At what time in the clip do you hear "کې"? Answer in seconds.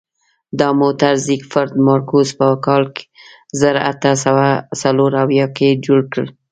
5.55-5.67